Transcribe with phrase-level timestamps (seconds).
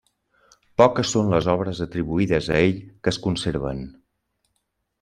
[0.81, 3.85] Poques són les obres atribuïdes a ell que es conserven.